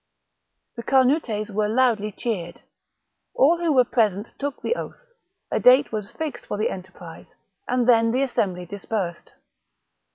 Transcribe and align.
The 0.77 0.81
Carnutes 0.81 1.51
were 1.51 1.67
loudly 1.67 2.11
cheered; 2.11 2.61
all 3.35 3.59
who 3.59 3.71
were 3.71 3.83
present 3.83 4.33
took 4.39 4.59
the 4.63 4.75
oath; 4.75 4.97
a 5.51 5.59
date 5.59 5.91
was 5.91 6.09
fixed 6.09 6.47
for 6.47 6.57
the 6.57 6.71
enterprise; 6.71 7.35
and 7.67 7.87
then 7.87 8.09
the 8.11 8.23
assembly 8.23 8.65
dispersed. 8.65 9.33